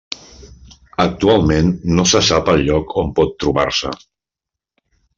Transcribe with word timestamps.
Actualment 1.03 1.69
no 1.99 2.07
se 2.13 2.23
sap 2.31 2.51
el 2.57 2.65
lloc 2.71 2.99
on 3.05 3.15
pot 3.21 3.39
trobar-se. 3.45 3.97